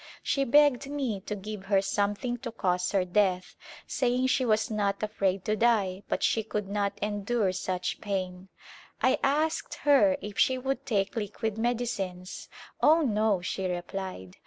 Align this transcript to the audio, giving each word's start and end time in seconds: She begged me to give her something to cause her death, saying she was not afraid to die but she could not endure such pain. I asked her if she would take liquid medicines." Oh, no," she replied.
She 0.23 0.45
begged 0.45 0.89
me 0.89 1.19
to 1.27 1.35
give 1.35 1.65
her 1.65 1.79
something 1.79 2.37
to 2.37 2.51
cause 2.51 2.91
her 2.91 3.05
death, 3.05 3.55
saying 3.85 4.25
she 4.25 4.43
was 4.43 4.71
not 4.71 5.03
afraid 5.03 5.45
to 5.45 5.55
die 5.55 6.01
but 6.09 6.23
she 6.23 6.41
could 6.41 6.67
not 6.67 6.97
endure 7.03 7.51
such 7.51 8.01
pain. 8.01 8.49
I 9.03 9.19
asked 9.21 9.75
her 9.85 10.17
if 10.19 10.39
she 10.39 10.57
would 10.57 10.87
take 10.87 11.15
liquid 11.15 11.55
medicines." 11.55 12.49
Oh, 12.81 13.03
no," 13.03 13.41
she 13.41 13.67
replied. 13.67 14.37